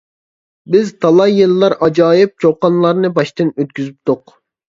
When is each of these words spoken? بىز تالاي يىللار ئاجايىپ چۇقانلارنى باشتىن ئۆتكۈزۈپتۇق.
بىز 0.75 0.87
تالاي 1.03 1.35
يىللار 1.39 1.75
ئاجايىپ 1.89 2.33
چۇقانلارنى 2.45 3.13
باشتىن 3.19 3.53
ئۆتكۈزۈپتۇق. 3.61 4.35